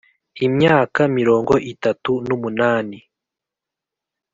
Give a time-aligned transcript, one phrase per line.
[0.45, 2.97] imyaka mirongo itatu n umunani